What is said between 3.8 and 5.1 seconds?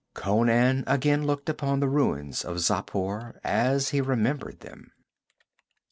he remembered them.